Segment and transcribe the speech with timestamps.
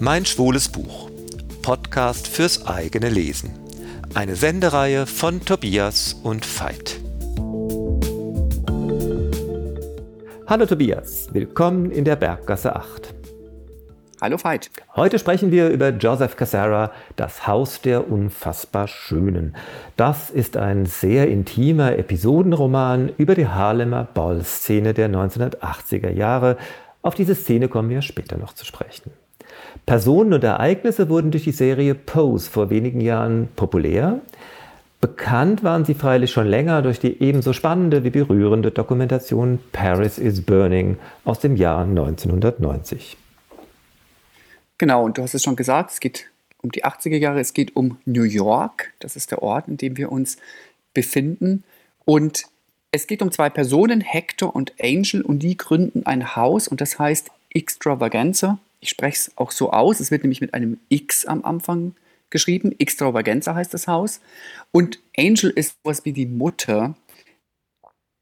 [0.00, 1.10] Mein schwules Buch.
[1.60, 3.50] Podcast fürs eigene Lesen.
[4.14, 7.00] Eine Sendereihe von Tobias und Veit.
[10.46, 13.12] Hallo Tobias, willkommen in der Berggasse 8.
[14.20, 14.70] Hallo Veit.
[14.94, 19.56] Heute sprechen wir über Joseph Cassara, Das Haus der unfassbar Schönen.
[19.96, 26.56] Das ist ein sehr intimer Episodenroman über die Harlemer Ballszene der 1980er Jahre.
[27.02, 29.10] Auf diese Szene kommen wir später noch zu sprechen.
[29.86, 34.20] Personen und Ereignisse wurden durch die Serie Pose vor wenigen Jahren populär.
[35.00, 40.42] Bekannt waren sie freilich schon länger durch die ebenso spannende wie berührende Dokumentation Paris is
[40.42, 43.16] Burning aus dem Jahr 1990.
[44.76, 46.26] Genau, und du hast es schon gesagt, es geht
[46.62, 49.96] um die 80er Jahre, es geht um New York, das ist der Ort, in dem
[49.96, 50.36] wir uns
[50.94, 51.62] befinden.
[52.04, 52.44] Und
[52.90, 56.98] es geht um zwei Personen, Hector und Angel, und die gründen ein Haus und das
[56.98, 58.58] heißt Extravaganza.
[58.80, 61.94] Ich spreche es auch so aus, es wird nämlich mit einem X am Anfang
[62.30, 62.72] geschrieben.
[62.78, 64.20] Extravaganza heißt das Haus.
[64.70, 66.96] Und Angel ist sowas wie die Mutter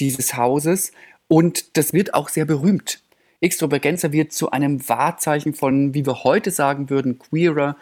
[0.00, 0.92] dieses Hauses
[1.28, 3.02] und das wird auch sehr berühmt.
[3.40, 7.76] Extravaganza wird zu einem Wahrzeichen von, wie wir heute sagen würden, queerer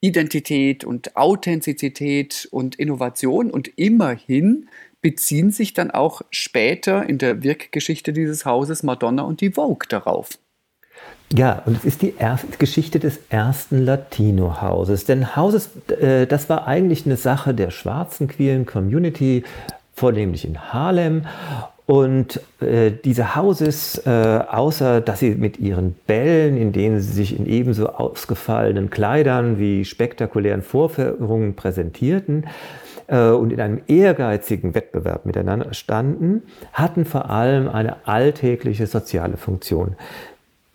[0.00, 3.50] Identität und Authentizität und Innovation.
[3.50, 4.68] Und immerhin
[5.02, 10.38] beziehen sich dann auch später in der Wirkgeschichte dieses Hauses Madonna und die Vogue darauf.
[11.34, 15.06] Ja, und es ist die erste Geschichte des ersten Latino-Hauses.
[15.06, 19.42] Denn Hauses, äh, das war eigentlich eine Sache der schwarzen queeren Community,
[19.92, 21.22] vornehmlich in Harlem.
[21.86, 27.38] Und äh, diese Hauses, äh, außer dass sie mit ihren Bällen, in denen sie sich
[27.38, 32.46] in ebenso ausgefallenen Kleidern wie spektakulären Vorführungen präsentierten
[33.06, 39.94] äh, und in einem ehrgeizigen Wettbewerb miteinander standen, hatten vor allem eine alltägliche soziale Funktion.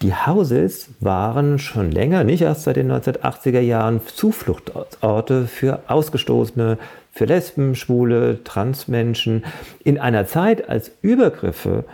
[0.02, 6.80] Die Houses waren schon länger, nicht erst seit den 1980er Jahren, Zufluchtsorte für Ausgestoßene,
[7.12, 9.44] für Lesben, Schwule, Transmenschen.
[9.84, 11.86] In einer Zeit, als Übergriffe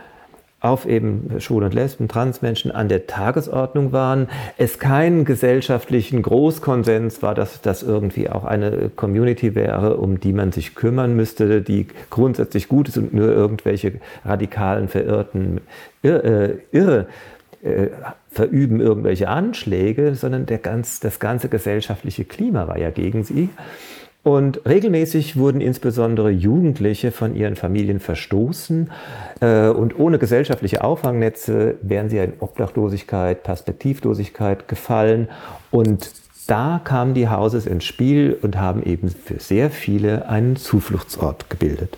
[0.60, 7.34] auf eben Schwule und Lesben, Transmenschen an der Tagesordnung waren, es keinen gesellschaftlichen Großkonsens war,
[7.34, 12.68] dass das irgendwie auch eine Community wäre, um die man sich kümmern müsste, die grundsätzlich
[12.68, 15.60] gut ist und nur irgendwelche radikalen, verirrten
[16.02, 17.06] Irre, Irre
[17.62, 17.88] äh,
[18.30, 23.48] verüben irgendwelche Anschläge, sondern der ganz, das ganze gesellschaftliche Klima war ja gegen sie.
[24.22, 28.90] Und regelmäßig wurden insbesondere Jugendliche von ihren Familien verstoßen
[29.40, 35.28] äh, und ohne gesellschaftliche Auffangnetze wären sie in Obdachlosigkeit, Perspektivlosigkeit gefallen.
[35.70, 36.10] Und
[36.46, 41.96] da kamen die Hauses ins Spiel und haben eben für sehr viele einen Zufluchtsort gebildet.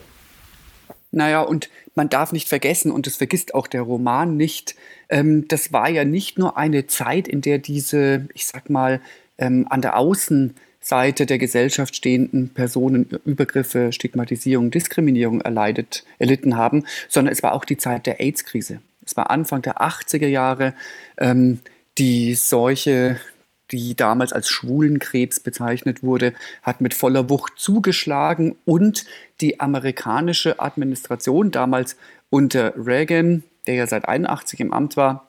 [1.13, 4.77] Naja, und man darf nicht vergessen, und das vergisst auch der Roman nicht,
[5.11, 9.01] ähm, das war ja nicht nur eine Zeit, in der diese, ich sag mal,
[9.39, 16.85] ähm, an der Außen Seite der Gesellschaft stehenden Personen Übergriffe, Stigmatisierung, Diskriminierung erleidet, erlitten haben,
[17.09, 18.81] sondern es war auch die Zeit der AIDS-Krise.
[19.05, 20.75] Es war Anfang der 80er Jahre.
[21.19, 21.61] Ähm,
[21.99, 23.21] die Seuche,
[23.73, 26.33] die damals als Schwulenkrebs bezeichnet wurde,
[26.63, 29.05] hat mit voller Wucht zugeschlagen und
[29.43, 31.97] die amerikanische Administration damals
[32.31, 35.29] unter Reagan, der ja seit 81 im Amt war,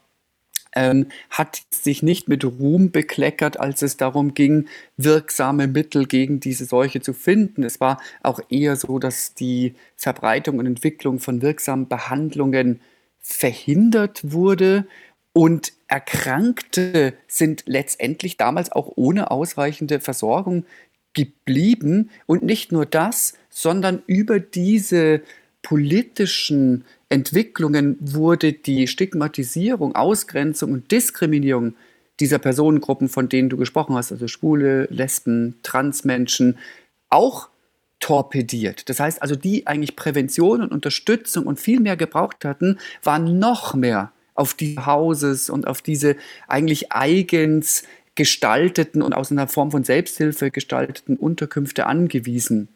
[0.74, 6.66] ähm, hat sich nicht mit Ruhm bekleckert, als es darum ging, wirksame Mittel gegen diese
[6.66, 7.64] Seuche zu finden.
[7.64, 12.80] Es war auch eher so, dass die Verbreitung und Entwicklung von wirksamen Behandlungen
[13.20, 14.86] verhindert wurde
[15.34, 20.66] und Erkrankte sind letztendlich damals auch ohne ausreichende Versorgung
[21.14, 22.10] geblieben.
[22.26, 25.22] Und nicht nur das, sondern über diese
[25.62, 31.76] politischen Entwicklungen wurde die Stigmatisierung, Ausgrenzung und Diskriminierung
[32.20, 36.58] dieser Personengruppen, von denen du gesprochen hast, also Schwule, Lesben, Transmenschen,
[37.10, 37.50] auch
[38.00, 38.90] torpediert.
[38.90, 43.74] Das heißt also, die eigentlich Prävention und Unterstützung und viel mehr gebraucht hatten, waren noch
[43.74, 46.16] mehr auf die Hauses und auf diese
[46.48, 47.84] eigentlich eigens
[48.16, 52.70] gestalteten und aus einer Form von Selbsthilfe gestalteten Unterkünfte angewiesen.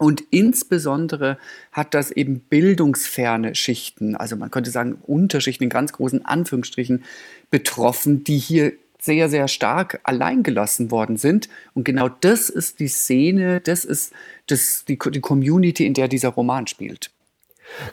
[0.00, 1.36] Und insbesondere
[1.72, 7.04] hat das eben bildungsferne Schichten, also man könnte sagen Unterschichten in ganz großen Anführungsstrichen
[7.50, 11.50] betroffen, die hier sehr, sehr stark alleingelassen worden sind.
[11.74, 14.14] Und genau das ist die Szene, das ist
[14.46, 17.10] das, die, die Community, in der dieser Roman spielt.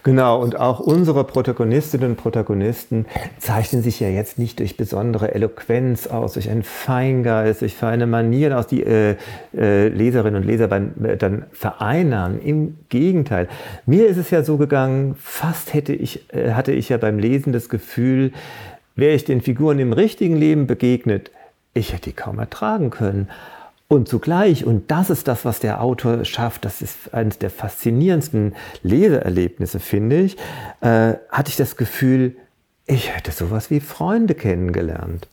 [0.03, 3.05] Genau, und auch unsere Protagonistinnen und Protagonisten
[3.39, 8.53] zeichnen sich ja jetzt nicht durch besondere Eloquenz aus, durch einen Feingeist, durch feine Manieren
[8.53, 9.15] aus, die äh,
[9.55, 12.41] äh, Leserinnen und Leser beim, äh, dann vereinnahmen.
[12.41, 13.47] Im Gegenteil.
[13.85, 17.53] Mir ist es ja so gegangen, fast hätte ich, äh, hatte ich ja beim Lesen
[17.53, 18.31] das Gefühl,
[18.95, 21.31] wäre ich den Figuren im richtigen Leben begegnet,
[21.73, 23.29] ich hätte die kaum ertragen können.
[23.89, 28.53] Und zugleich, und das ist das, was der Autor schafft, das ist eines der faszinierendsten
[28.83, 30.37] Leseerlebnisse, finde ich,
[30.81, 32.35] äh, hatte ich das Gefühl,
[32.85, 35.29] ich hätte sowas wie Freunde kennengelernt.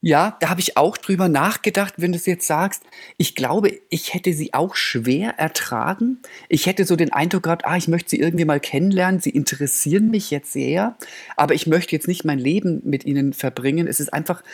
[0.00, 2.84] Ja, da habe ich auch drüber nachgedacht, wenn du es jetzt sagst.
[3.16, 6.18] Ich glaube, ich hätte sie auch schwer ertragen.
[6.48, 9.20] Ich hätte so den Eindruck gehabt, ah, ich möchte sie irgendwie mal kennenlernen.
[9.20, 10.96] Sie interessieren mich jetzt sehr,
[11.36, 13.88] aber ich möchte jetzt nicht mein Leben mit ihnen verbringen.
[13.88, 14.44] Es ist einfach,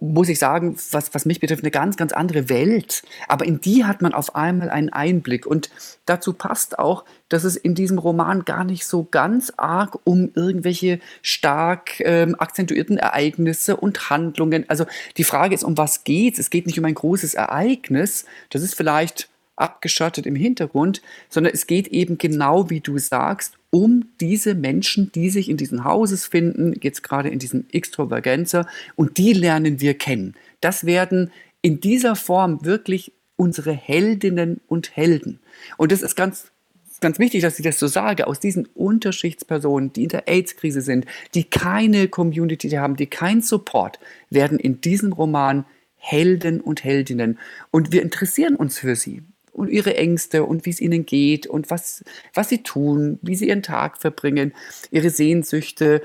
[0.00, 3.04] muss ich sagen, was, was mich betrifft, eine ganz, ganz andere Welt.
[3.28, 5.46] Aber in die hat man auf einmal einen Einblick.
[5.46, 5.70] Und
[6.06, 10.98] dazu passt auch, dass es in diesem Roman gar nicht so ganz arg um irgendwelche
[11.22, 14.64] stark ähm, akzentuierten Ereignisse und Handlungen.
[14.68, 16.38] Also die Frage ist, um was geht's?
[16.38, 18.24] Es geht nicht um ein großes Ereignis.
[18.50, 24.06] Das ist vielleicht abgeschottet im Hintergrund, sondern es geht eben genau, wie du sagst, um
[24.20, 29.32] diese Menschen, die sich in diesen Hauses finden, jetzt gerade in diesem Extravaganza, und die
[29.32, 30.34] lernen wir kennen.
[30.60, 31.30] Das werden
[31.60, 35.40] in dieser Form wirklich unsere Heldinnen und Helden.
[35.76, 36.50] Und das ist ganz
[37.00, 41.06] ganz wichtig, dass ich das so sage, aus diesen Unterschichtspersonen, die in der AIDS-Krise sind,
[41.34, 43.98] die keine Community haben, die keinen Support,
[44.30, 45.64] werden in diesem Roman
[45.96, 47.38] Helden und Heldinnen.
[47.70, 49.22] Und wir interessieren uns für sie
[49.52, 53.48] und ihre Ängste und wie es ihnen geht und was, was sie tun, wie sie
[53.48, 54.54] ihren Tag verbringen,
[54.90, 56.02] ihre Sehnsüchte,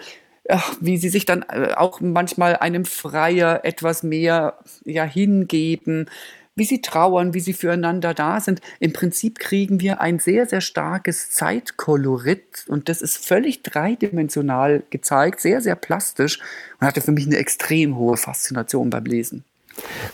[0.50, 6.10] ach, wie sie sich dann äh, auch manchmal einem Freier etwas mehr ja, hingeben
[6.56, 8.62] wie sie trauern, wie sie füreinander da sind.
[8.80, 15.42] Im Prinzip kriegen wir ein sehr, sehr starkes Zeitkolorit und das ist völlig dreidimensional gezeigt,
[15.42, 16.40] sehr, sehr plastisch
[16.80, 19.44] und hatte für mich eine extrem hohe Faszination beim Lesen.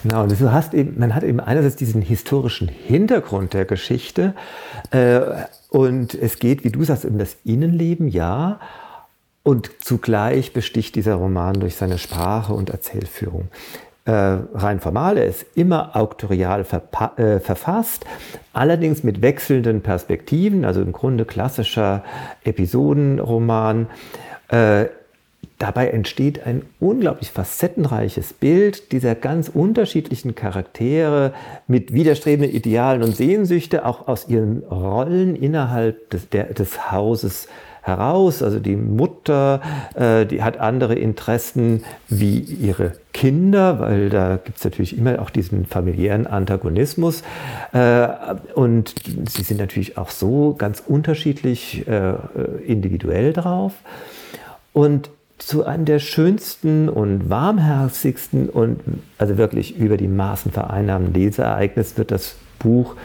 [0.02, 4.34] Genau, und du hast eben, man hat eben einerseits diesen historischen Hintergrund der Geschichte
[4.90, 5.20] äh,
[5.68, 8.58] und es geht, wie du sagst, um das Innenleben, ja,
[9.42, 13.48] und zugleich besticht dieser Roman durch seine Sprache und Erzählführung
[14.04, 16.64] äh, rein formal, er ist immer auktorial
[17.16, 18.06] äh, verfasst,
[18.52, 22.02] allerdings mit wechselnden Perspektiven, also im Grunde klassischer
[22.44, 23.88] Episodenroman.
[24.48, 24.86] Äh,
[25.58, 31.34] dabei entsteht ein unglaublich facettenreiches Bild dieser ganz unterschiedlichen Charaktere
[31.66, 37.48] mit widerstrebenden Idealen und Sehnsüchte, auch aus ihren Rollen innerhalb des, der, des Hauses
[37.82, 38.42] heraus.
[38.42, 39.60] Also die Mutter,
[39.94, 45.28] äh, die hat andere Interessen wie ihre Kinder, weil da gibt es natürlich immer auch
[45.28, 47.22] diesen familiären Antagonismus.
[47.74, 48.08] Äh,
[48.54, 48.94] und
[49.28, 52.14] sie sind natürlich auch so ganz unterschiedlich äh,
[52.66, 53.74] individuell drauf.
[54.72, 58.80] Und zu einem der schönsten und warmherzigsten und
[59.18, 62.96] also wirklich über die Maßen vereinnahmenden Leseereignis wird das Buch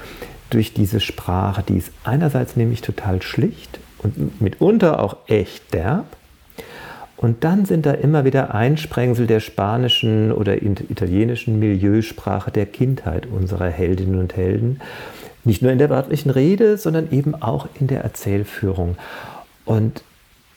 [0.50, 6.06] durch diese Sprache, die ist einerseits nämlich total schlicht und mitunter auch echt derb.
[7.18, 13.70] Und dann sind da immer wieder Einsprengsel der spanischen oder italienischen Milieusprache der Kindheit unserer
[13.70, 14.82] Heldinnen und Helden.
[15.44, 18.98] Nicht nur in der wörtlichen Rede, sondern eben auch in der Erzählführung.
[19.64, 20.04] Und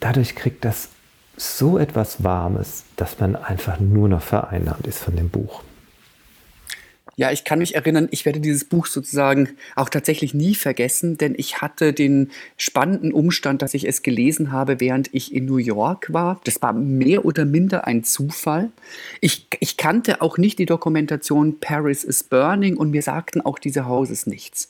[0.00, 0.88] dadurch kriegt das
[1.36, 5.62] so etwas Warmes, dass man einfach nur noch vereinnahmt ist von dem Buch.
[7.18, 11.34] Ja, ich kann mich erinnern, ich werde dieses Buch sozusagen auch tatsächlich nie vergessen, denn
[11.36, 16.12] ich hatte den spannenden Umstand, dass ich es gelesen habe, während ich in New York
[16.12, 16.40] war.
[16.44, 18.70] Das war mehr oder minder ein Zufall.
[19.20, 23.86] Ich, ich kannte auch nicht die Dokumentation Paris is Burning und mir sagten auch diese
[23.86, 24.68] Hauses nichts.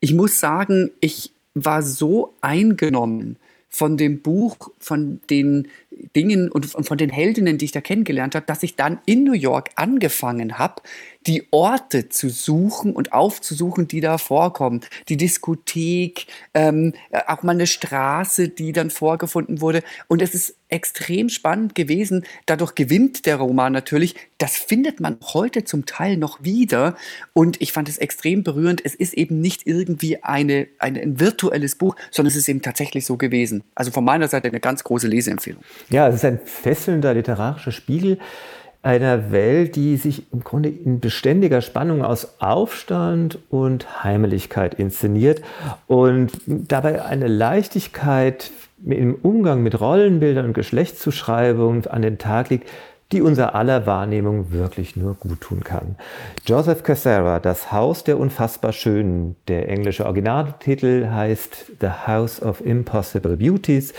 [0.00, 3.36] Ich muss sagen, ich war so eingenommen
[3.68, 5.68] von dem Buch, von den
[6.14, 9.34] Dingen und von den Heldinnen, die ich da kennengelernt habe, dass ich dann in New
[9.34, 10.82] York angefangen habe,
[11.26, 14.80] die Orte zu suchen und aufzusuchen, die da vorkommen.
[15.08, 16.92] Die Diskothek, ähm,
[17.26, 19.82] auch mal eine Straße, die dann vorgefunden wurde.
[20.08, 22.24] Und es ist extrem spannend gewesen.
[22.46, 24.14] Dadurch gewinnt der Roman natürlich.
[24.38, 26.96] Das findet man heute zum Teil noch wieder.
[27.32, 28.84] Und ich fand es extrem berührend.
[28.84, 33.06] Es ist eben nicht irgendwie eine, eine, ein virtuelles Buch, sondern es ist eben tatsächlich
[33.06, 33.64] so gewesen.
[33.74, 35.62] Also von meiner Seite eine ganz große Leseempfehlung.
[35.88, 38.18] Ja, es ist ein fesselnder literarischer Spiegel
[38.86, 45.42] einer Welt, die sich im Grunde in beständiger Spannung aus Aufstand und Heimeligkeit inszeniert
[45.88, 48.52] und dabei eine Leichtigkeit
[48.84, 52.70] im Umgang mit Rollenbildern und Geschlechtszuschreibungen an den Tag legt,
[53.12, 55.96] die unser aller Wahrnehmung wirklich nur gut tun kann.
[56.44, 59.36] Joseph Cassara, Das Haus der unfassbar Schönen.
[59.46, 63.94] Der englische Originaltitel heißt The House of Impossible Beauties.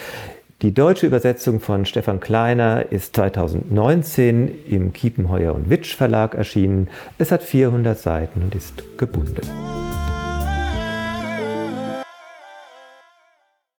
[0.63, 6.87] Die deutsche Übersetzung von Stefan Kleiner ist 2019 im Kiepenheuer und Witsch Verlag erschienen.
[7.19, 9.86] Es hat 400 Seiten und ist gebunden.